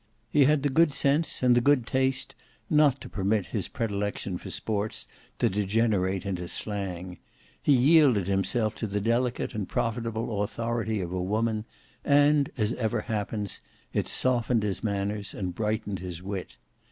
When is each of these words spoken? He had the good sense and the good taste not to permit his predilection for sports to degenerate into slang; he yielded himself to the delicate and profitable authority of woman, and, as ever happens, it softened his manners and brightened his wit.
He 0.31 0.45
had 0.45 0.63
the 0.63 0.69
good 0.69 0.91
sense 0.93 1.43
and 1.43 1.53
the 1.53 1.61
good 1.61 1.85
taste 1.85 2.33
not 2.71 2.99
to 3.01 3.07
permit 3.07 3.45
his 3.53 3.67
predilection 3.67 4.39
for 4.39 4.49
sports 4.49 5.05
to 5.37 5.47
degenerate 5.47 6.25
into 6.25 6.47
slang; 6.47 7.19
he 7.61 7.73
yielded 7.73 8.25
himself 8.25 8.73
to 8.77 8.87
the 8.87 8.99
delicate 8.99 9.53
and 9.53 9.69
profitable 9.69 10.41
authority 10.41 11.01
of 11.01 11.11
woman, 11.11 11.65
and, 12.03 12.49
as 12.57 12.73
ever 12.73 13.01
happens, 13.01 13.61
it 13.93 14.07
softened 14.07 14.63
his 14.63 14.83
manners 14.83 15.35
and 15.35 15.53
brightened 15.53 15.99
his 15.99 16.23
wit. 16.23 16.57